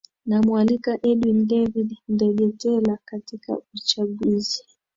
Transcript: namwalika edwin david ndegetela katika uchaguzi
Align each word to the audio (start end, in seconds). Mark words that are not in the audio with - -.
namwalika 0.29 0.91
edwin 1.09 1.47
david 1.47 1.89
ndegetela 2.13 2.97
katika 3.05 3.57
uchaguzi 3.75 4.63